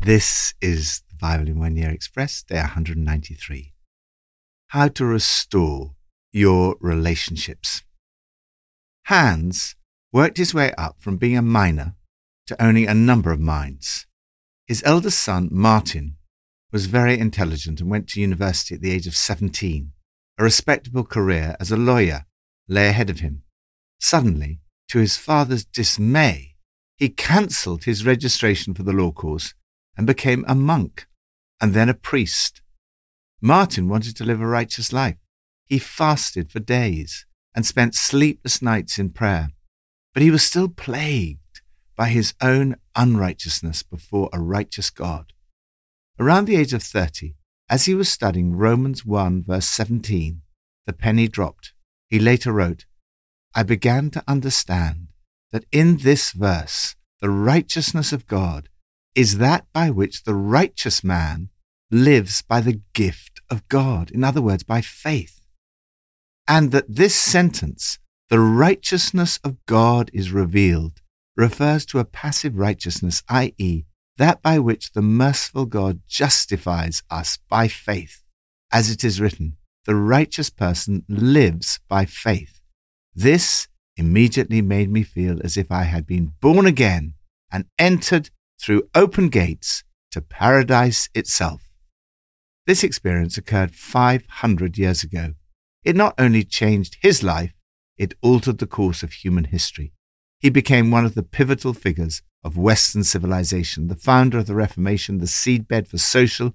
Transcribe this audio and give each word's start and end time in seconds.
This 0.00 0.54
is 0.60 1.02
the 1.10 1.16
Bible 1.16 1.48
in 1.48 1.58
One 1.58 1.76
Year 1.76 1.90
Express, 1.90 2.44
day 2.44 2.60
193. 2.60 3.74
How 4.68 4.86
to 4.86 5.04
restore 5.04 5.96
your 6.32 6.76
relationships. 6.80 7.82
Hans 9.06 9.74
worked 10.12 10.38
his 10.38 10.54
way 10.54 10.72
up 10.78 11.02
from 11.02 11.16
being 11.16 11.36
a 11.36 11.42
miner 11.42 11.96
to 12.46 12.62
owning 12.62 12.86
a 12.88 12.94
number 12.94 13.32
of 13.32 13.40
mines. 13.40 14.06
His 14.68 14.84
eldest 14.86 15.20
son, 15.20 15.48
Martin, 15.50 16.16
was 16.70 16.86
very 16.86 17.18
intelligent 17.18 17.80
and 17.80 17.90
went 17.90 18.08
to 18.10 18.20
university 18.20 18.76
at 18.76 18.80
the 18.80 18.92
age 18.92 19.08
of 19.08 19.16
17. 19.16 19.90
A 20.38 20.44
respectable 20.44 21.04
career 21.04 21.56
as 21.58 21.72
a 21.72 21.76
lawyer 21.76 22.24
lay 22.68 22.86
ahead 22.86 23.10
of 23.10 23.18
him. 23.18 23.42
Suddenly, 23.98 24.60
to 24.90 25.00
his 25.00 25.16
father's 25.16 25.64
dismay, 25.64 26.54
he 26.96 27.08
cancelled 27.08 27.84
his 27.84 28.06
registration 28.06 28.74
for 28.74 28.84
the 28.84 28.92
law 28.92 29.10
course 29.10 29.54
and 29.98 30.06
became 30.06 30.44
a 30.46 30.54
monk 30.54 31.08
and 31.60 31.74
then 31.74 31.88
a 31.88 31.94
priest. 31.94 32.62
Martin 33.42 33.88
wanted 33.88 34.16
to 34.16 34.24
live 34.24 34.40
a 34.40 34.46
righteous 34.46 34.92
life. 34.92 35.18
He 35.66 35.78
fasted 35.78 36.50
for 36.50 36.60
days 36.60 37.26
and 37.54 37.66
spent 37.66 37.96
sleepless 37.96 38.62
nights 38.62 38.98
in 38.98 39.10
prayer, 39.10 39.50
but 40.14 40.22
he 40.22 40.30
was 40.30 40.44
still 40.44 40.68
plagued 40.68 41.60
by 41.96 42.08
his 42.08 42.32
own 42.40 42.76
unrighteousness 42.94 43.82
before 43.82 44.30
a 44.32 44.40
righteous 44.40 44.88
God. 44.88 45.32
Around 46.18 46.46
the 46.46 46.56
age 46.56 46.72
of 46.72 46.82
30, 46.82 47.34
as 47.68 47.84
he 47.84 47.94
was 47.94 48.08
studying 48.08 48.56
Romans 48.56 49.04
1 49.04 49.44
verse 49.44 49.66
17, 49.66 50.42
the 50.86 50.92
penny 50.92 51.28
dropped. 51.28 51.72
He 52.08 52.18
later 52.18 52.52
wrote, 52.52 52.86
I 53.54 53.64
began 53.64 54.10
to 54.10 54.24
understand 54.28 55.08
that 55.50 55.64
in 55.72 55.98
this 55.98 56.30
verse, 56.30 56.94
the 57.20 57.30
righteousness 57.30 58.12
of 58.12 58.26
God 58.26 58.68
is 59.14 59.38
that 59.38 59.66
by 59.72 59.90
which 59.90 60.24
the 60.24 60.34
righteous 60.34 61.02
man 61.02 61.48
lives 61.90 62.42
by 62.42 62.60
the 62.60 62.80
gift 62.92 63.40
of 63.50 63.66
God. 63.68 64.10
In 64.10 64.22
other 64.24 64.42
words, 64.42 64.62
by 64.62 64.80
faith. 64.80 65.40
And 66.46 66.70
that 66.72 66.96
this 66.96 67.14
sentence, 67.14 67.98
the 68.30 68.40
righteousness 68.40 69.38
of 69.42 69.64
God 69.66 70.10
is 70.12 70.32
revealed, 70.32 71.00
refers 71.36 71.86
to 71.86 71.98
a 71.98 72.04
passive 72.04 72.56
righteousness, 72.56 73.22
i.e., 73.28 73.84
that 74.16 74.42
by 74.42 74.58
which 74.58 74.92
the 74.92 75.02
merciful 75.02 75.64
God 75.64 76.00
justifies 76.08 77.02
us 77.10 77.38
by 77.48 77.68
faith. 77.68 78.22
As 78.72 78.90
it 78.90 79.04
is 79.04 79.20
written, 79.20 79.56
the 79.84 79.94
righteous 79.94 80.50
person 80.50 81.04
lives 81.08 81.80
by 81.88 82.04
faith. 82.04 82.60
This 83.14 83.68
immediately 83.96 84.60
made 84.60 84.90
me 84.90 85.02
feel 85.02 85.40
as 85.42 85.56
if 85.56 85.70
I 85.70 85.84
had 85.84 86.06
been 86.06 86.32
born 86.40 86.66
again 86.66 87.14
and 87.50 87.64
entered 87.78 88.30
through 88.60 88.88
open 88.94 89.28
gates 89.28 89.84
to 90.10 90.20
paradise 90.20 91.08
itself. 91.14 91.62
This 92.66 92.84
experience 92.84 93.38
occurred 93.38 93.74
500 93.74 94.76
years 94.76 95.02
ago. 95.02 95.34
It 95.84 95.96
not 95.96 96.14
only 96.18 96.44
changed 96.44 96.98
his 97.00 97.22
life, 97.22 97.54
it 97.96 98.14
altered 98.20 98.58
the 98.58 98.66
course 98.66 99.02
of 99.02 99.12
human 99.12 99.44
history. 99.44 99.92
He 100.38 100.50
became 100.50 100.90
one 100.90 101.04
of 101.04 101.14
the 101.14 101.22
pivotal 101.22 101.74
figures 101.74 102.22
of 102.44 102.56
Western 102.56 103.04
civilization, 103.04 103.88
the 103.88 103.96
founder 103.96 104.38
of 104.38 104.46
the 104.46 104.54
Reformation, 104.54 105.18
the 105.18 105.26
seedbed 105.26 105.88
for 105.88 105.98
social, 105.98 106.54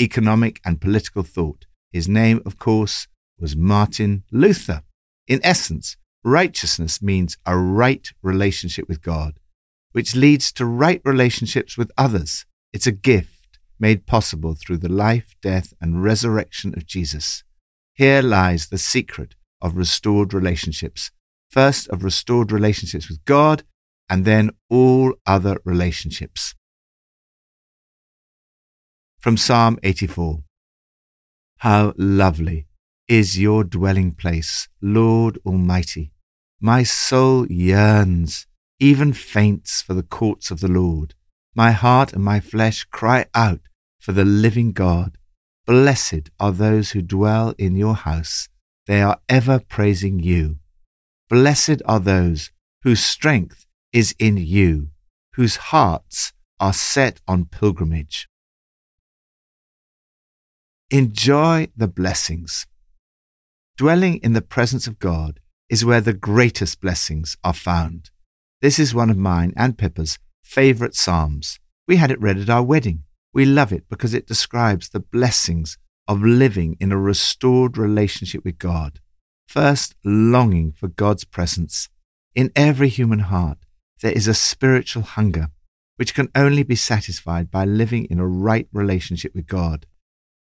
economic, 0.00 0.60
and 0.64 0.80
political 0.80 1.22
thought. 1.22 1.66
His 1.90 2.08
name, 2.08 2.42
of 2.44 2.58
course, 2.58 3.08
was 3.38 3.56
Martin 3.56 4.24
Luther. 4.30 4.82
In 5.26 5.40
essence, 5.42 5.96
righteousness 6.24 7.00
means 7.00 7.38
a 7.46 7.56
right 7.56 8.08
relationship 8.22 8.88
with 8.88 9.02
God, 9.02 9.38
which 9.92 10.16
leads 10.16 10.52
to 10.52 10.66
right 10.66 11.00
relationships 11.04 11.78
with 11.78 11.90
others. 11.96 12.44
It's 12.72 12.86
a 12.86 12.92
gift 12.92 13.58
made 13.78 14.06
possible 14.06 14.54
through 14.54 14.78
the 14.78 14.88
life, 14.88 15.34
death, 15.42 15.72
and 15.80 16.02
resurrection 16.02 16.74
of 16.76 16.86
Jesus. 16.86 17.44
Here 17.94 18.22
lies 18.22 18.68
the 18.68 18.78
secret 18.78 19.34
of 19.60 19.76
restored 19.76 20.32
relationships. 20.32 21.10
First, 21.50 21.88
of 21.88 22.02
restored 22.02 22.50
relationships 22.50 23.08
with 23.08 23.24
God, 23.24 23.64
and 24.08 24.24
then 24.24 24.50
all 24.70 25.14
other 25.26 25.58
relationships. 25.64 26.54
From 29.18 29.36
Psalm 29.36 29.78
84 29.82 30.42
How 31.58 31.92
lovely 31.96 32.66
is 33.08 33.38
your 33.38 33.62
dwelling 33.62 34.12
place, 34.12 34.68
Lord 34.80 35.38
Almighty! 35.44 36.12
My 36.60 36.82
soul 36.82 37.46
yearns, 37.50 38.46
even 38.82 39.12
faints 39.12 39.80
for 39.80 39.94
the 39.94 40.02
courts 40.02 40.50
of 40.50 40.58
the 40.58 40.66
Lord. 40.66 41.14
My 41.54 41.70
heart 41.70 42.12
and 42.12 42.24
my 42.24 42.40
flesh 42.40 42.82
cry 42.90 43.26
out 43.32 43.60
for 44.00 44.10
the 44.10 44.24
living 44.24 44.72
God. 44.72 45.16
Blessed 45.66 46.30
are 46.40 46.50
those 46.50 46.90
who 46.90 47.00
dwell 47.00 47.54
in 47.56 47.76
your 47.76 47.94
house. 47.94 48.48
They 48.88 49.00
are 49.00 49.20
ever 49.28 49.60
praising 49.60 50.18
you. 50.18 50.58
Blessed 51.28 51.80
are 51.86 52.00
those 52.00 52.50
whose 52.82 53.04
strength 53.04 53.66
is 53.92 54.16
in 54.18 54.36
you, 54.36 54.88
whose 55.34 55.70
hearts 55.70 56.32
are 56.58 56.72
set 56.72 57.20
on 57.28 57.44
pilgrimage. 57.44 58.28
Enjoy 60.90 61.68
the 61.76 61.86
blessings. 61.86 62.66
Dwelling 63.76 64.16
in 64.16 64.32
the 64.32 64.42
presence 64.42 64.88
of 64.88 64.98
God 64.98 65.38
is 65.68 65.84
where 65.84 66.00
the 66.00 66.12
greatest 66.12 66.80
blessings 66.80 67.36
are 67.44 67.54
found. 67.54 68.10
This 68.62 68.78
is 68.78 68.94
one 68.94 69.10
of 69.10 69.16
mine 69.16 69.52
and 69.56 69.76
Pippa's 69.76 70.20
favourite 70.44 70.94
psalms. 70.94 71.58
We 71.88 71.96
had 71.96 72.12
it 72.12 72.20
read 72.20 72.38
at 72.38 72.48
our 72.48 72.62
wedding. 72.62 73.02
We 73.34 73.44
love 73.44 73.72
it 73.72 73.88
because 73.90 74.14
it 74.14 74.28
describes 74.28 74.88
the 74.88 75.00
blessings 75.00 75.78
of 76.06 76.22
living 76.22 76.76
in 76.78 76.92
a 76.92 76.96
restored 76.96 77.76
relationship 77.76 78.44
with 78.44 78.58
God. 78.58 79.00
First, 79.48 79.96
longing 80.04 80.70
for 80.70 80.86
God's 80.86 81.24
presence. 81.24 81.88
In 82.36 82.52
every 82.54 82.88
human 82.88 83.18
heart, 83.18 83.58
there 84.00 84.12
is 84.12 84.28
a 84.28 84.34
spiritual 84.34 85.02
hunger 85.02 85.48
which 85.96 86.14
can 86.14 86.28
only 86.36 86.62
be 86.62 86.76
satisfied 86.76 87.50
by 87.50 87.64
living 87.64 88.04
in 88.04 88.20
a 88.20 88.26
right 88.28 88.68
relationship 88.72 89.34
with 89.34 89.48
God. 89.48 89.86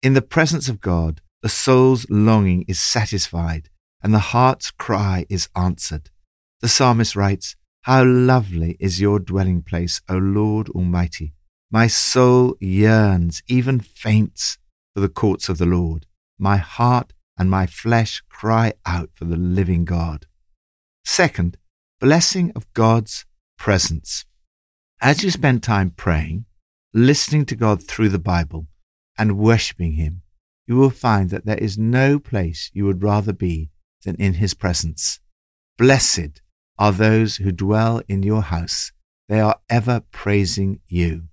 In 0.02 0.14
the 0.14 0.22
presence 0.22 0.68
of 0.68 0.80
God, 0.80 1.20
the 1.42 1.48
soul's 1.48 2.10
longing 2.10 2.64
is 2.66 2.80
satisfied 2.80 3.70
and 4.02 4.12
the 4.12 4.30
heart's 4.34 4.72
cry 4.72 5.26
is 5.28 5.48
answered. 5.54 6.10
The 6.60 6.68
psalmist 6.68 7.14
writes, 7.14 7.54
How 7.84 8.04
lovely 8.04 8.76
is 8.78 9.00
your 9.00 9.18
dwelling 9.18 9.62
place, 9.62 10.02
O 10.06 10.18
Lord 10.18 10.68
Almighty! 10.70 11.32
My 11.70 11.86
soul 11.86 12.54
yearns, 12.60 13.42
even 13.46 13.80
faints, 13.80 14.58
for 14.92 15.00
the 15.00 15.08
courts 15.08 15.48
of 15.48 15.56
the 15.56 15.64
Lord. 15.64 16.04
My 16.38 16.58
heart 16.58 17.14
and 17.38 17.50
my 17.50 17.64
flesh 17.64 18.22
cry 18.28 18.74
out 18.84 19.08
for 19.14 19.24
the 19.24 19.38
living 19.38 19.86
God. 19.86 20.26
Second, 21.06 21.56
blessing 22.00 22.52
of 22.54 22.70
God's 22.74 23.24
presence. 23.56 24.26
As 25.00 25.24
you 25.24 25.30
spend 25.30 25.62
time 25.62 25.90
praying, 25.90 26.44
listening 26.92 27.46
to 27.46 27.56
God 27.56 27.82
through 27.82 28.10
the 28.10 28.18
Bible, 28.18 28.66
and 29.16 29.38
worshipping 29.38 29.92
Him, 29.92 30.20
you 30.66 30.76
will 30.76 30.90
find 30.90 31.30
that 31.30 31.46
there 31.46 31.56
is 31.56 31.78
no 31.78 32.18
place 32.18 32.70
you 32.74 32.84
would 32.84 33.02
rather 33.02 33.32
be 33.32 33.70
than 34.04 34.16
in 34.16 34.34
His 34.34 34.52
presence. 34.52 35.18
Blessed 35.78 36.42
are 36.80 36.92
those 36.92 37.36
who 37.36 37.52
dwell 37.52 38.00
in 38.08 38.22
your 38.22 38.40
house. 38.40 38.90
They 39.28 39.38
are 39.38 39.60
ever 39.68 40.00
praising 40.10 40.80
you. 40.88 41.28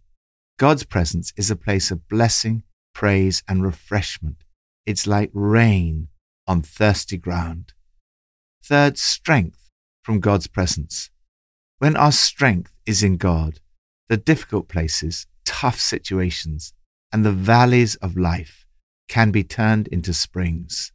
God's 0.59 0.83
presence 0.83 1.31
is 1.37 1.49
a 1.49 1.55
place 1.55 1.89
of 1.89 2.09
blessing, 2.09 2.63
praise, 2.93 3.43
and 3.47 3.63
refreshment. 3.63 4.43
It's 4.85 5.07
like 5.07 5.31
rain 5.33 6.09
on 6.47 6.63
thirsty 6.63 7.17
ground. 7.17 7.71
Third, 8.61 8.97
strength 8.97 9.69
from 10.03 10.19
God's 10.19 10.47
presence. 10.47 11.09
When 11.79 11.95
our 11.95 12.11
strength 12.11 12.73
is 12.85 13.01
in 13.01 13.15
God, 13.15 13.61
the 14.09 14.17
difficult 14.17 14.67
places, 14.67 15.27
tough 15.45 15.79
situations, 15.79 16.73
and 17.13 17.23
the 17.23 17.31
valleys 17.31 17.95
of 17.95 18.17
life 18.17 18.65
can 19.07 19.31
be 19.31 19.43
turned 19.43 19.87
into 19.87 20.13
springs. 20.13 20.91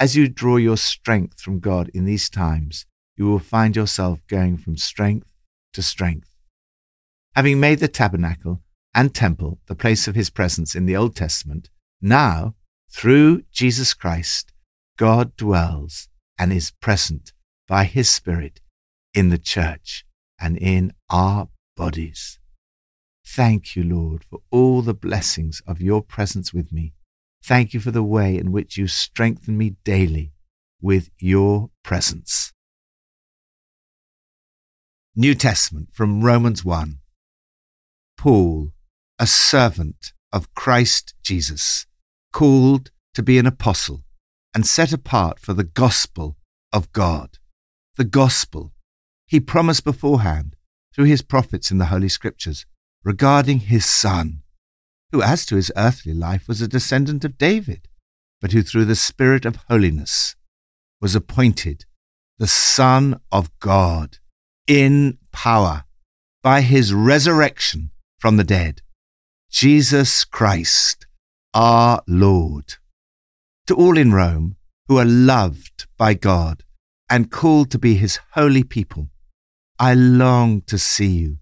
As 0.00 0.16
you 0.16 0.28
draw 0.28 0.56
your 0.56 0.76
strength 0.76 1.40
from 1.40 1.60
God 1.60 1.90
in 1.94 2.04
these 2.04 2.28
times, 2.28 2.86
you 3.16 3.26
will 3.26 3.38
find 3.38 3.76
yourself 3.76 4.20
going 4.28 4.56
from 4.56 4.76
strength 4.76 5.32
to 5.72 5.82
strength. 5.82 6.30
Having 7.34 7.60
made 7.60 7.80
the 7.80 7.88
tabernacle 7.88 8.62
and 8.94 9.14
temple, 9.14 9.58
the 9.66 9.74
place 9.74 10.06
of 10.06 10.14
his 10.14 10.30
presence 10.30 10.74
in 10.74 10.86
the 10.86 10.96
Old 10.96 11.16
Testament, 11.16 11.68
now, 12.00 12.54
through 12.90 13.42
Jesus 13.50 13.94
Christ, 13.94 14.52
God 14.96 15.36
dwells 15.36 16.08
and 16.38 16.52
is 16.52 16.72
present 16.80 17.32
by 17.66 17.84
his 17.84 18.08
Spirit 18.08 18.60
in 19.12 19.30
the 19.30 19.38
church 19.38 20.04
and 20.40 20.56
in 20.58 20.92
our 21.10 21.48
bodies. 21.76 22.38
Thank 23.26 23.74
you, 23.74 23.82
Lord, 23.82 24.22
for 24.24 24.40
all 24.50 24.82
the 24.82 24.94
blessings 24.94 25.62
of 25.66 25.80
your 25.80 26.02
presence 26.02 26.52
with 26.52 26.72
me. 26.72 26.92
Thank 27.42 27.74
you 27.74 27.80
for 27.80 27.90
the 27.90 28.02
way 28.02 28.36
in 28.36 28.52
which 28.52 28.76
you 28.76 28.86
strengthen 28.86 29.58
me 29.58 29.76
daily 29.84 30.32
with 30.80 31.10
your 31.18 31.70
presence. 31.82 32.53
New 35.16 35.36
Testament 35.36 35.90
from 35.92 36.24
Romans 36.24 36.64
1. 36.64 36.98
Paul, 38.18 38.72
a 39.16 39.28
servant 39.28 40.12
of 40.32 40.52
Christ 40.56 41.14
Jesus, 41.22 41.86
called 42.32 42.90
to 43.14 43.22
be 43.22 43.38
an 43.38 43.46
apostle 43.46 44.02
and 44.52 44.66
set 44.66 44.92
apart 44.92 45.38
for 45.38 45.52
the 45.52 45.62
gospel 45.62 46.36
of 46.72 46.90
God. 46.90 47.38
The 47.96 48.02
gospel 48.02 48.72
he 49.24 49.38
promised 49.38 49.84
beforehand 49.84 50.56
through 50.92 51.04
his 51.04 51.22
prophets 51.22 51.70
in 51.70 51.78
the 51.78 51.86
Holy 51.86 52.08
Scriptures 52.08 52.66
regarding 53.04 53.60
his 53.60 53.86
son, 53.86 54.42
who 55.12 55.22
as 55.22 55.46
to 55.46 55.54
his 55.54 55.70
earthly 55.76 56.12
life 56.12 56.48
was 56.48 56.60
a 56.60 56.66
descendant 56.66 57.24
of 57.24 57.38
David, 57.38 57.86
but 58.40 58.50
who 58.50 58.64
through 58.64 58.86
the 58.86 58.96
Spirit 58.96 59.44
of 59.44 59.60
holiness 59.68 60.34
was 61.00 61.14
appointed 61.14 61.84
the 62.36 62.48
Son 62.48 63.20
of 63.30 63.56
God 63.60 64.18
in 64.66 65.18
power 65.32 65.84
by 66.42 66.60
his 66.62 66.94
resurrection 66.94 67.90
from 68.18 68.36
the 68.36 68.44
dead, 68.44 68.80
Jesus 69.50 70.24
Christ, 70.24 71.06
our 71.52 72.02
Lord. 72.06 72.74
To 73.66 73.74
all 73.74 73.96
in 73.98 74.12
Rome 74.12 74.56
who 74.88 74.98
are 74.98 75.04
loved 75.04 75.86
by 75.96 76.14
God 76.14 76.64
and 77.08 77.30
called 77.30 77.70
to 77.70 77.78
be 77.78 77.94
his 77.94 78.18
holy 78.32 78.64
people, 78.64 79.08
I 79.78 79.94
long 79.94 80.62
to 80.62 80.78
see 80.78 81.06
you 81.06 81.38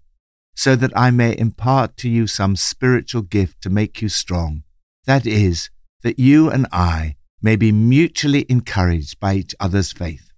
so 0.54 0.76
that 0.76 0.96
I 0.96 1.10
may 1.10 1.36
impart 1.36 1.96
to 1.98 2.08
you 2.08 2.26
some 2.26 2.56
spiritual 2.56 3.22
gift 3.22 3.62
to 3.62 3.70
make 3.70 4.02
you 4.02 4.08
strong. 4.08 4.64
That 5.06 5.26
is, 5.26 5.70
that 6.02 6.18
you 6.18 6.50
and 6.50 6.66
I 6.70 7.16
may 7.40 7.56
be 7.56 7.72
mutually 7.72 8.46
encouraged 8.48 9.18
by 9.18 9.34
each 9.34 9.54
other's 9.58 9.92
faith. 9.92 10.30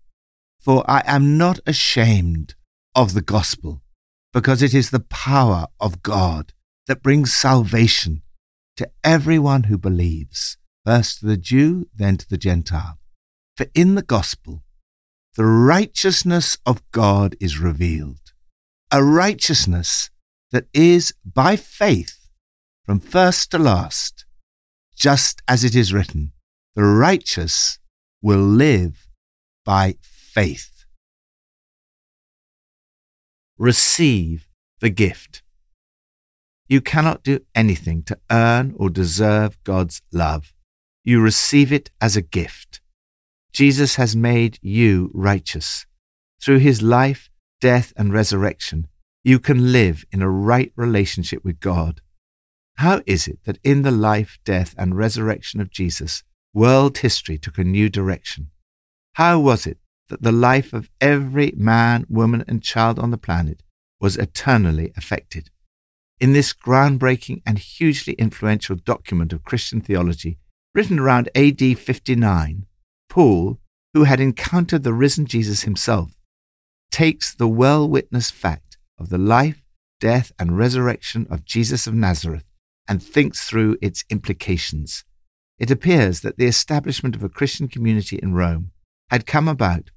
For 0.61 0.85
I 0.89 1.03
am 1.07 1.37
not 1.37 1.61
ashamed 1.67 2.55
of 2.95 3.15
the 3.15 3.23
gospel, 3.23 3.83
because 4.33 4.63
it 4.63 4.75
is 4.75 4.91
the 4.91 5.01
power 5.01 5.67
of 5.81 6.03
God 6.03 6.53
that 6.87 7.03
brings 7.03 7.35
salvation 7.35 8.23
to 8.77 8.91
everyone 9.03 9.65
who 9.65 9.79
believes, 9.79 10.57
first 10.85 11.21
to 11.21 11.27
the 11.27 11.37
Jew, 11.37 11.87
then 11.95 12.17
to 12.17 12.29
the 12.29 12.39
Gentile. 12.39 12.99
For 13.57 13.67
in 13.75 13.95
the 13.95 14.03
gospel, 14.03 14.63
the 15.37 15.45
righteousness 15.45 16.59
of 16.67 16.83
God 16.91 17.37
is 17.41 17.59
revealed, 17.59 18.33
a 18.91 19.03
righteousness 19.03 20.11
that 20.53 20.67
is 20.73 21.13
by 21.25 21.57
faith 21.57 22.29
from 22.85 23.01
first 23.01 23.51
to 23.51 23.59
last, 23.59 24.25
just 24.97 25.43
as 25.49 25.65
it 25.65 25.75
is 25.75 25.93
written, 25.93 26.33
the 26.75 26.85
righteous 26.85 27.79
will 28.23 28.39
live 28.39 29.09
by 29.65 29.97
faith. 30.03 30.74
Receive 33.59 34.49
the 34.81 34.91
gift. 34.91 35.43
You 36.69 36.81
cannot 36.81 37.23
do 37.23 37.41
anything 37.55 38.03
to 38.05 38.19
earn 38.31 38.75
or 38.77 38.91
deserve 38.91 39.63
God's 39.63 40.03
love. 40.13 40.53
You 41.05 41.21
receive 41.21 41.73
it 41.73 41.91
as 42.01 42.17
a 42.17 42.23
gift. 42.23 42.81
Jesus 43.53 43.95
has 43.95 44.17
made 44.17 44.59
you 44.61 45.11
righteous. 45.15 45.87
Through 46.43 46.59
his 46.59 46.83
life, 46.83 47.31
death, 47.61 47.93
and 47.97 48.13
resurrection, 48.13 48.89
you 49.23 49.39
can 49.39 49.71
live 49.71 50.05
in 50.11 50.21
a 50.21 50.29
right 50.29 50.73
relationship 50.75 51.45
with 51.45 51.61
God. 51.61 52.01
How 52.79 53.03
is 53.07 53.29
it 53.29 53.39
that 53.45 53.61
in 53.63 53.83
the 53.83 53.93
life, 53.93 54.39
death, 54.45 54.75
and 54.77 54.97
resurrection 54.97 55.61
of 55.61 55.71
Jesus, 55.71 56.25
world 56.53 56.99
history 56.99 57.39
took 57.39 57.59
a 57.59 57.65
new 57.65 57.89
direction? 57.89 58.51
How 59.13 59.39
was 59.39 59.65
it 59.65 59.79
that 60.09 60.23
the 60.23 60.33
life 60.33 60.73
of 60.73 60.91
every 61.01 61.53
man, 61.57 62.07
woman, 62.09 62.45
and 62.47 62.63
child 62.63 62.99
on 62.99 63.11
the 63.11 63.19
planet 63.19 63.63
was 64.01 64.17
eternally 64.17 64.93
affected? 64.97 65.51
In 66.21 66.33
this 66.33 66.53
groundbreaking 66.53 67.43
and 67.47 67.59
hugely 67.59 68.15
influential 68.15 68.77
document 68.77 69.33
of 69.33 69.45
Christian 69.45 69.81
theology, 69.81 70.39
written 70.75 70.99
around 70.99 71.29
AD 71.35 71.79
59, 71.79 72.67
Paul, 73.09 73.59
who 73.93 74.05
had 74.05 74.21
encountered 74.21 74.83
the 74.83 74.93
risen 74.93 75.27
Jesus 75.27 75.63
himself, 75.63 76.13
takes 76.91 77.35
the 77.35 77.49
well 77.49 77.89
witnessed 77.89 78.33
fact 78.33 78.77
of 78.99 79.09
the 79.09 79.19
life, 79.19 79.63
death, 80.01 80.33
and 80.39 80.57
resurrection 80.57 81.27
of 81.31 81.45
Jesus 81.45 81.87
of 81.87 81.95
Nazareth 81.95 82.45
and 82.87 83.03
thinks 83.03 83.49
through 83.49 83.77
its 83.81 84.05
implications. 84.11 85.05
It 85.59 85.71
appears 85.71 86.21
that 86.21 86.37
the 86.37 86.47
establishment 86.47 87.15
of 87.15 87.23
a 87.23 87.29
Christian 87.29 87.69
community 87.69 88.17
in 88.23 88.35
Rome 88.35 88.73
had 89.15 89.27
come 89.27 89.47
about 89.47 89.93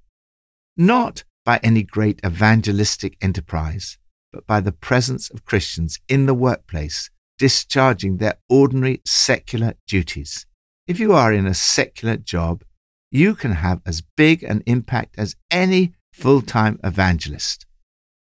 not 0.78 1.24
by 1.44 1.60
any 1.64 1.82
great 1.82 2.20
evangelistic 2.24 3.18
enterprise, 3.20 3.98
but 4.32 4.46
by 4.46 4.60
the 4.60 4.72
presence 4.72 5.28
of 5.32 5.44
Christians 5.44 6.00
in 6.08 6.28
the 6.28 6.36
workplace 6.36 7.10
discharging 7.40 8.18
their 8.18 8.36
ordinary 8.48 9.02
secular 9.06 9.74
duties. 9.88 10.46
If 10.86 11.00
you 11.00 11.14
are 11.14 11.34
in 11.34 11.48
a 11.48 11.56
secular 11.56 12.16
job, 12.16 12.64
you 13.10 13.34
can 13.34 13.54
have 13.54 13.82
as 13.88 14.04
big 14.16 14.44
an 14.44 14.62
impact 14.68 15.16
as 15.18 15.36
any 15.50 15.96
full 16.14 16.44
time 16.44 16.80
evangelist. 16.84 17.66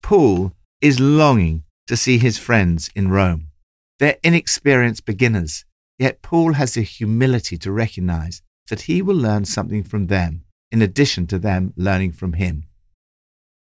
Paul 0.02 0.52
is 0.82 1.00
longing 1.00 1.64
to 1.86 1.96
see 1.96 2.18
his 2.18 2.40
friends 2.40 2.90
in 2.96 3.12
Rome. 3.12 3.50
They're 4.00 4.18
inexperienced 4.24 5.06
beginners, 5.06 5.64
yet 6.00 6.24
Paul 6.24 6.54
has 6.54 6.74
the 6.74 6.82
humility 6.82 7.60
to 7.60 7.72
recognize 7.72 8.42
that 8.70 8.82
he 8.90 9.04
will 9.04 9.16
learn 9.28 9.46
something 9.46 9.84
from 9.84 10.08
them 10.08 10.46
in 10.72 10.82
addition 10.82 11.28
to 11.28 11.40
them 11.40 11.74
learning 11.76 12.14
from 12.14 12.34
him. 12.34 12.66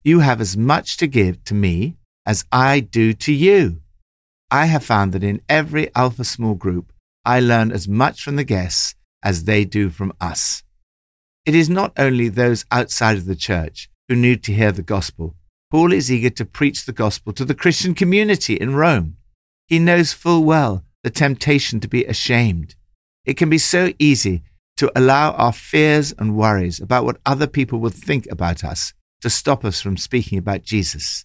You 0.03 0.19
have 0.19 0.41
as 0.41 0.55
much 0.55 0.97
to 0.97 1.07
give 1.07 1.43
to 1.45 1.53
me 1.53 1.97
as 2.25 2.45
I 2.51 2.79
do 2.79 3.13
to 3.13 3.33
you. 3.33 3.81
I 4.49 4.65
have 4.65 4.83
found 4.83 5.13
that 5.13 5.23
in 5.23 5.41
every 5.47 5.93
Alpha 5.95 6.23
small 6.23 6.55
group, 6.55 6.91
I 7.23 7.39
learn 7.39 7.71
as 7.71 7.87
much 7.87 8.23
from 8.23 8.35
the 8.35 8.43
guests 8.43 8.95
as 9.23 9.43
they 9.43 9.65
do 9.65 9.89
from 9.89 10.13
us. 10.19 10.63
It 11.45 11.55
is 11.55 11.69
not 11.69 11.93
only 11.97 12.29
those 12.29 12.65
outside 12.71 13.17
of 13.17 13.25
the 13.25 13.35
church 13.35 13.89
who 14.07 14.15
need 14.15 14.43
to 14.43 14.53
hear 14.53 14.71
the 14.71 14.83
gospel. 14.83 15.35
Paul 15.71 15.93
is 15.93 16.11
eager 16.11 16.29
to 16.31 16.45
preach 16.45 16.85
the 16.85 16.91
gospel 16.91 17.31
to 17.33 17.45
the 17.45 17.55
Christian 17.55 17.95
community 17.95 18.55
in 18.55 18.75
Rome. 18.75 19.17
He 19.67 19.79
knows 19.79 20.13
full 20.13 20.43
well 20.43 20.83
the 21.03 21.09
temptation 21.09 21.79
to 21.79 21.87
be 21.87 22.05
ashamed. 22.05 22.75
It 23.25 23.37
can 23.37 23.49
be 23.49 23.57
so 23.57 23.93
easy 23.97 24.43
to 24.81 24.91
allow 24.95 25.33
our 25.33 25.53
fears 25.53 26.11
and 26.17 26.35
worries 26.35 26.79
about 26.79 27.05
what 27.05 27.21
other 27.23 27.45
people 27.45 27.77
will 27.77 27.91
think 27.91 28.25
about 28.31 28.63
us 28.63 28.95
to 29.21 29.29
stop 29.29 29.63
us 29.63 29.79
from 29.79 29.95
speaking 29.95 30.39
about 30.39 30.63
Jesus. 30.63 31.23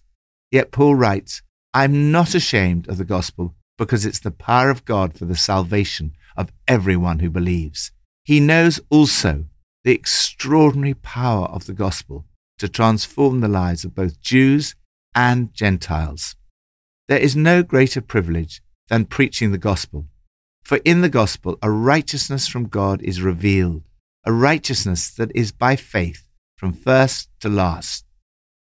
Yet 0.51 0.69
Paul 0.69 0.93
writes, 0.93 1.41
I'm 1.73 2.11
not 2.11 2.35
ashamed 2.35 2.87
of 2.87 2.99
the 2.99 3.03
gospel 3.03 3.55
because 3.75 4.05
it's 4.05 4.19
the 4.19 4.29
power 4.29 4.69
of 4.69 4.85
God 4.85 5.17
for 5.17 5.25
the 5.25 5.35
salvation 5.35 6.13
of 6.35 6.51
everyone 6.67 7.17
who 7.17 7.31
believes. 7.31 7.91
He 8.23 8.39
knows 8.39 8.79
also 8.91 9.45
the 9.83 9.91
extraordinary 9.91 10.93
power 10.93 11.47
of 11.47 11.65
the 11.65 11.73
gospel 11.73 12.25
to 12.59 12.69
transform 12.69 13.39
the 13.39 13.47
lives 13.47 13.83
of 13.83 13.95
both 13.95 14.21
Jews 14.21 14.75
and 15.15 15.51
Gentiles. 15.51 16.35
There 17.07 17.17
is 17.17 17.35
no 17.35 17.63
greater 17.63 18.01
privilege 18.01 18.61
than 18.87 19.05
preaching 19.05 19.51
the 19.51 19.57
gospel. 19.57 20.05
For 20.67 20.81
in 20.83 20.99
the 20.99 21.07
gospel, 21.07 21.57
a 21.61 21.71
righteousness 21.71 22.45
from 22.45 22.67
God 22.67 23.01
is 23.01 23.21
revealed, 23.21 23.83
a 24.25 24.33
righteousness 24.33 25.09
that 25.11 25.31
is 25.33 25.53
by 25.53 25.77
faith 25.77 26.27
from 26.57 26.73
first 26.73 27.29
to 27.39 27.47
last. 27.47 28.03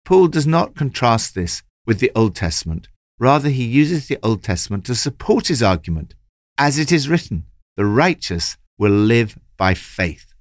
Paul 0.06 0.28
does 0.28 0.46
not 0.46 0.74
contrast 0.74 1.34
this 1.34 1.62
with 1.84 2.00
the 2.00 2.10
Old 2.16 2.34
Testament. 2.34 2.88
Rather, 3.18 3.50
he 3.50 3.66
uses 3.66 4.08
the 4.08 4.16
Old 4.22 4.42
Testament 4.42 4.86
to 4.86 4.94
support 4.94 5.48
his 5.48 5.62
argument. 5.62 6.14
As 6.56 6.78
it 6.78 6.90
is 6.90 7.10
written, 7.10 7.44
the 7.76 7.84
righteous 7.84 8.56
will 8.78 8.92
live 8.92 9.38
by 9.58 9.74
faith. 9.74 10.32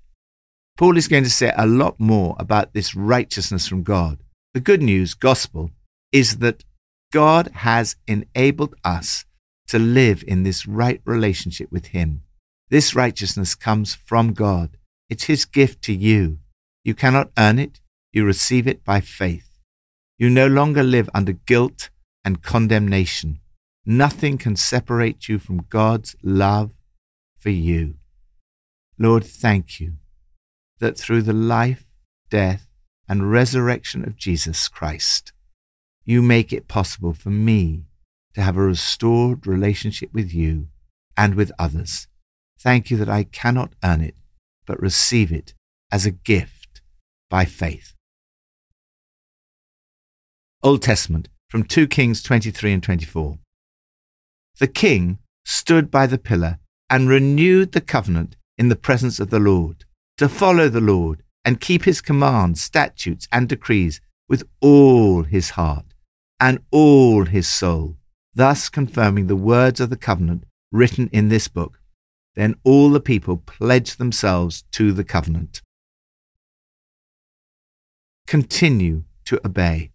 Paul 0.78 0.96
is 0.96 1.10
going 1.10 1.26
to 1.26 1.30
say 1.30 1.52
a 1.58 1.68
lot 1.68 2.00
more 2.00 2.38
about 2.40 2.72
this 2.72 2.96
righteousness 2.96 3.68
from 3.68 3.84
God. 3.84 4.20
The 4.54 4.62
good 4.62 4.82
news, 4.82 5.14
gospel, 5.14 5.72
is 6.14 6.38
that 6.38 6.64
God 7.12 7.50
has 7.54 7.98
enabled 8.08 8.76
us 8.86 9.26
to 9.70 9.80
live 9.80 10.24
in 10.28 10.44
this 10.44 10.68
right 10.68 11.02
relationship 11.06 11.72
with 11.72 11.88
Him. 11.88 12.24
This 12.70 12.96
righteousness 12.96 13.56
comes 13.56 13.96
from 13.96 14.34
God. 14.34 14.78
It's 15.10 15.26
His 15.26 15.46
gift 15.46 15.82
to 15.84 15.94
you. 15.94 16.40
You 16.84 16.94
cannot 16.94 17.32
earn 17.38 17.60
it, 17.60 17.80
you 18.12 18.26
receive 18.26 18.68
it 18.68 18.84
by 18.84 19.00
faith. 19.00 19.50
You 20.18 20.30
no 20.30 20.48
longer 20.48 20.84
live 20.84 21.10
under 21.14 21.34
guilt 21.34 21.90
and 22.26 22.44
condemnation. 22.44 23.40
Nothing 23.86 24.38
can 24.38 24.56
separate 24.56 25.28
you 25.30 25.40
from 25.40 25.66
God's 25.70 26.16
love 26.22 26.72
for 27.38 27.50
you. 27.50 27.96
Lord, 28.98 29.24
thank 29.24 29.80
you 29.80 29.94
that 30.80 30.98
through 30.98 31.22
the 31.22 31.34
life, 31.34 31.86
death, 32.30 32.68
and 33.08 33.32
resurrection 33.32 34.04
of 34.04 34.18
Jesus 34.18 34.68
Christ, 34.68 35.32
you 36.06 36.22
make 36.22 36.52
it 36.52 36.68
possible 36.68 37.14
for 37.14 37.30
me 37.30 37.86
to 38.40 38.46
have 38.46 38.56
a 38.56 38.62
restored 38.62 39.46
relationship 39.46 40.14
with 40.14 40.34
you 40.34 40.70
and 41.18 41.36
with 41.36 41.52
others. 41.60 42.08
Thank 42.58 42.90
you 42.90 42.96
that 42.96 43.10
I 43.10 43.24
cannot 43.24 43.74
earn 43.84 44.00
it, 44.00 44.16
but 44.66 44.82
receive 44.82 45.30
it 45.30 45.54
as 45.92 46.06
a 46.06 46.12
gift 46.12 46.82
by 47.30 47.44
faith. 47.44 47.96
Old 50.64 50.82
Testament 50.82 51.28
from 51.50 51.64
2 51.64 51.88
Kings 51.88 52.24
23 52.24 52.72
and 52.72 52.82
24. 52.84 53.40
the 54.60 54.68
king 54.68 55.20
stood 55.46 55.92
by 55.92 56.08
the 56.08 56.18
pillar 56.18 56.60
and 56.90 57.10
renewed 57.10 57.74
the 57.74 57.82
covenant 57.82 58.38
in 58.58 58.70
the 58.70 58.76
presence 58.76 59.20
of 59.20 59.32
the 59.32 59.40
Lord, 59.40 59.84
to 60.18 60.30
follow 60.30 60.70
the 60.70 60.82
Lord 60.82 61.24
and 61.44 61.60
keep 61.60 61.84
his 61.84 62.00
commands, 62.00 62.62
statutes, 62.62 63.28
and 63.34 63.50
decrees 63.50 64.00
with 64.30 64.44
all 64.62 65.24
his 65.24 65.52
heart 65.52 65.94
and 66.40 66.60
all 66.72 67.26
his 67.26 67.48
soul, 67.48 67.99
thus 68.34 68.70
confirming 68.70 69.28
the 69.28 69.36
words 69.36 69.80
of 69.80 69.90
the 69.90 69.98
covenant 69.98 70.44
written 70.72 71.10
in 71.12 71.30
this 71.30 71.48
book. 71.48 71.80
Then 72.36 72.56
all 72.64 72.90
the 72.90 73.00
people 73.00 73.38
pledged 73.38 73.98
themselves 73.98 74.64
to 74.72 74.92
the 74.92 75.04
covenant. 75.04 75.62
Continue 78.28 79.04
to 79.26 79.42
obey. 79.46 79.92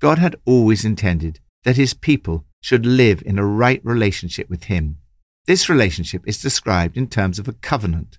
God 0.00 0.18
had 0.18 0.36
always 0.44 0.84
intended 0.84 1.40
that 1.64 1.76
his 1.76 1.94
people 1.94 2.44
should 2.60 2.84
live 2.84 3.22
in 3.24 3.38
a 3.38 3.46
right 3.46 3.80
relationship 3.84 4.50
with 4.50 4.64
him. 4.64 4.98
This 5.46 5.68
relationship 5.68 6.22
is 6.26 6.42
described 6.42 6.96
in 6.96 7.06
terms 7.06 7.38
of 7.38 7.46
a 7.46 7.52
covenant. 7.52 8.18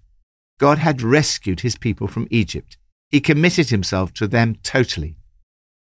God 0.60 0.78
had 0.78 1.02
rescued 1.02 1.60
his 1.60 1.78
people 1.78 2.08
from 2.08 2.28
Egypt. 2.32 2.78
He 3.10 3.20
committed 3.20 3.70
himself 3.70 4.14
to 4.14 4.28
them 4.28 4.56
totally. 4.64 5.18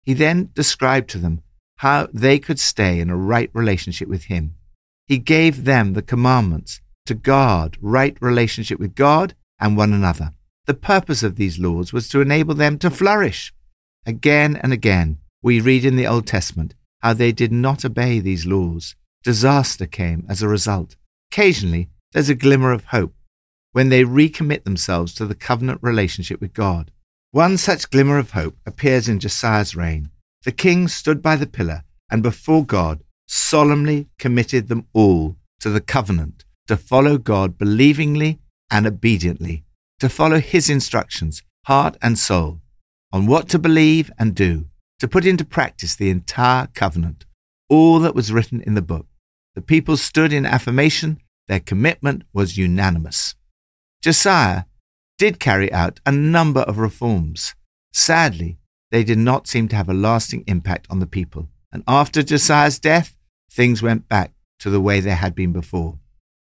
He 0.03 0.13
then 0.13 0.51
described 0.53 1.09
to 1.11 1.17
them 1.17 1.41
how 1.77 2.07
they 2.13 2.39
could 2.39 2.59
stay 2.59 2.99
in 2.99 3.09
a 3.09 3.15
right 3.15 3.49
relationship 3.53 4.07
with 4.07 4.25
him. 4.25 4.55
He 5.07 5.17
gave 5.17 5.63
them 5.63 5.93
the 5.93 6.01
commandments 6.01 6.81
to 7.05 7.15
guard 7.15 7.77
right 7.81 8.17
relationship 8.21 8.79
with 8.79 8.95
God 8.95 9.33
and 9.59 9.77
one 9.77 9.93
another. 9.93 10.33
The 10.65 10.73
purpose 10.73 11.23
of 11.23 11.35
these 11.35 11.59
laws 11.59 11.93
was 11.93 12.09
to 12.09 12.21
enable 12.21 12.53
them 12.53 12.77
to 12.79 12.89
flourish. 12.89 13.53
Again 14.05 14.57
and 14.57 14.73
again, 14.73 15.19
we 15.41 15.61
read 15.61 15.85
in 15.85 15.95
the 15.95 16.07
Old 16.07 16.27
Testament 16.27 16.73
how 17.01 17.13
they 17.13 17.31
did 17.31 17.51
not 17.51 17.85
obey 17.85 18.19
these 18.19 18.45
laws. 18.45 18.95
Disaster 19.23 19.85
came 19.85 20.25
as 20.27 20.41
a 20.41 20.47
result. 20.47 20.95
Occasionally, 21.31 21.89
there's 22.11 22.29
a 22.29 22.35
glimmer 22.35 22.71
of 22.71 22.85
hope 22.85 23.13
when 23.71 23.89
they 23.89 24.03
recommit 24.03 24.63
themselves 24.63 25.13
to 25.13 25.25
the 25.25 25.35
covenant 25.35 25.79
relationship 25.81 26.41
with 26.41 26.53
God. 26.53 26.91
One 27.31 27.57
such 27.57 27.89
glimmer 27.89 28.17
of 28.17 28.31
hope 28.31 28.57
appears 28.65 29.07
in 29.07 29.19
Josiah's 29.19 29.75
reign. 29.75 30.09
The 30.43 30.51
king 30.51 30.87
stood 30.87 31.21
by 31.21 31.35
the 31.35 31.47
pillar 31.47 31.83
and 32.09 32.23
before 32.23 32.65
God 32.65 33.03
solemnly 33.27 34.07
committed 34.17 34.67
them 34.67 34.87
all 34.93 35.35
to 35.59 35.69
the 35.69 35.81
covenant 35.81 36.45
to 36.67 36.77
follow 36.77 37.17
God 37.17 37.57
believingly 37.57 38.39
and 38.69 38.85
obediently, 38.85 39.63
to 39.99 40.09
follow 40.09 40.39
his 40.39 40.69
instructions, 40.69 41.41
heart 41.65 41.97
and 42.01 42.17
soul, 42.19 42.61
on 43.11 43.25
what 43.25 43.49
to 43.49 43.59
believe 43.59 44.11
and 44.19 44.35
do, 44.35 44.67
to 44.99 45.07
put 45.07 45.25
into 45.25 45.45
practice 45.45 45.95
the 45.95 46.09
entire 46.09 46.67
covenant, 46.67 47.25
all 47.69 47.99
that 47.99 48.15
was 48.15 48.31
written 48.31 48.61
in 48.61 48.73
the 48.73 48.81
book. 48.81 49.07
The 49.55 49.61
people 49.61 49.97
stood 49.97 50.33
in 50.33 50.45
affirmation, 50.45 51.19
their 51.47 51.59
commitment 51.59 52.23
was 52.33 52.57
unanimous. 52.57 53.35
Josiah 54.01 54.63
did 55.17 55.39
carry 55.39 55.71
out 55.71 55.99
a 56.05 56.11
number 56.11 56.61
of 56.61 56.77
reforms. 56.77 57.55
Sadly, 57.93 58.59
they 58.97 59.03
did 59.03 59.19
not 59.19 59.45
seem 59.45 59.67
to 59.67 59.75
have 59.75 59.89
a 59.89 59.93
lasting 59.93 60.43
impact 60.47 60.87
on 60.89 60.97
the 60.97 61.05
people, 61.05 61.47
and 61.71 61.83
after 61.87 62.23
Josiah's 62.23 62.79
death, 62.79 63.15
things 63.51 63.83
went 63.83 64.09
back 64.09 64.33
to 64.57 64.71
the 64.71 64.81
way 64.81 64.99
they 64.99 65.11
had 65.11 65.35
been 65.35 65.53
before. 65.53 65.99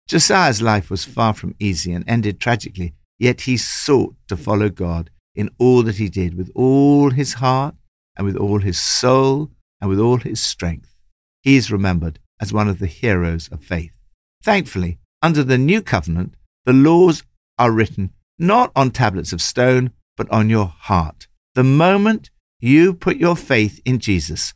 Josiah's 0.08 0.62
life 0.62 0.92
was 0.92 1.04
far 1.04 1.34
from 1.34 1.56
easy 1.58 1.92
and 1.92 2.08
ended 2.08 2.40
tragically, 2.40 2.94
yet 3.18 3.42
he 3.42 3.58
sought 3.58 4.14
to 4.28 4.38
follow 4.38 4.70
God 4.70 5.10
in 5.34 5.50
all 5.58 5.82
that 5.82 5.96
he 5.96 6.08
did 6.08 6.38
with 6.38 6.52
all 6.54 7.10
his 7.10 7.34
heart 7.34 7.74
and 8.16 8.28
with 8.28 8.38
all 8.38 8.60
his 8.60 8.80
soul 8.80 9.50
and 9.82 9.90
with 9.90 10.00
all 10.00 10.18
his 10.18 10.40
strength. 10.40 10.96
He 11.42 11.56
is 11.56 11.72
remembered 11.72 12.20
as 12.40 12.54
one 12.54 12.68
of 12.68 12.78
the 12.78 12.86
heroes 12.86 13.50
of 13.52 13.64
faith. 13.64 13.96
Thankfully, 14.44 15.00
under 15.20 15.44
the 15.44 15.58
new 15.58 15.82
covenant, 15.82 16.36
the 16.66 16.74
laws 16.74 17.24
are 17.58 17.72
written 17.72 18.12
not 18.38 18.72
on 18.76 18.92
tablets 18.92 19.34
of 19.34 19.42
stone, 19.42 19.90
but 20.16 20.30
on 20.30 20.48
your 20.48 20.68
heart. 20.68 21.26
The 21.56 21.64
moment 21.64 22.30
you 22.66 22.94
put 22.94 23.18
your 23.18 23.36
faith 23.36 23.80
in 23.86 24.00
Jesus, 24.00 24.54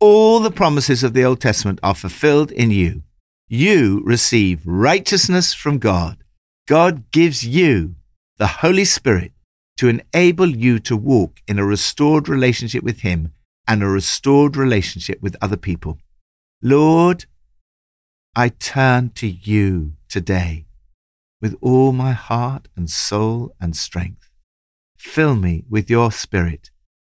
all 0.00 0.40
the 0.40 0.50
promises 0.50 1.04
of 1.04 1.14
the 1.14 1.24
Old 1.24 1.40
Testament 1.40 1.78
are 1.82 1.94
fulfilled 1.94 2.50
in 2.50 2.72
you. 2.72 3.04
You 3.48 4.02
receive 4.04 4.66
righteousness 4.66 5.54
from 5.54 5.78
God. 5.78 6.24
God 6.66 7.10
gives 7.12 7.46
you 7.46 7.94
the 8.38 8.48
Holy 8.48 8.84
Spirit 8.84 9.32
to 9.76 9.88
enable 9.88 10.48
you 10.48 10.80
to 10.80 10.96
walk 10.96 11.40
in 11.46 11.60
a 11.60 11.64
restored 11.64 12.28
relationship 12.28 12.82
with 12.82 13.02
Him 13.02 13.32
and 13.68 13.80
a 13.80 13.86
restored 13.86 14.56
relationship 14.56 15.22
with 15.22 15.36
other 15.40 15.56
people. 15.56 15.98
Lord, 16.60 17.26
I 18.34 18.48
turn 18.48 19.10
to 19.10 19.28
you 19.28 19.92
today 20.08 20.66
with 21.40 21.56
all 21.60 21.92
my 21.92 22.10
heart 22.10 22.66
and 22.74 22.90
soul 22.90 23.54
and 23.60 23.76
strength. 23.76 24.30
Fill 24.98 25.36
me 25.36 25.62
with 25.70 25.88
your 25.88 26.10
Spirit 26.10 26.71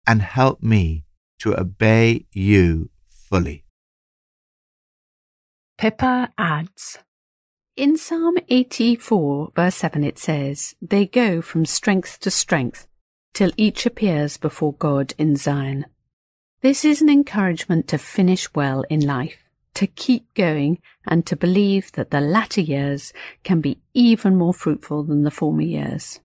and 0.06 0.22
help 0.22 0.62
me 0.62 1.04
to 1.40 1.58
obey 1.58 2.26
you 2.32 2.90
fully. 3.06 3.64
Pippa 5.78 6.32
adds 6.38 6.98
In 7.76 7.96
Psalm 7.96 8.36
84, 8.48 9.52
verse 9.56 9.74
7, 9.76 10.04
it 10.04 10.18
says, 10.18 10.74
They 10.80 11.06
go 11.06 11.42
from 11.42 11.64
strength 11.64 12.20
to 12.20 12.30
strength 12.30 12.86
till 13.34 13.52
each 13.56 13.86
appears 13.86 14.36
before 14.36 14.74
God 14.74 15.14
in 15.18 15.36
Zion. 15.36 15.86
This 16.60 16.84
is 16.84 17.02
an 17.02 17.08
encouragement 17.08 17.88
to 17.88 17.98
finish 17.98 18.52
well 18.54 18.84
in 18.88 19.00
life 19.00 19.42
to 19.74 19.86
keep 19.86 20.32
going 20.34 20.78
and 21.06 21.26
to 21.26 21.36
believe 21.36 21.92
that 21.92 22.10
the 22.10 22.20
latter 22.20 22.60
years 22.60 23.12
can 23.42 23.60
be 23.60 23.80
even 23.94 24.36
more 24.36 24.54
fruitful 24.54 25.02
than 25.04 25.22
the 25.22 25.30
former 25.30 25.62
years. 25.62 26.20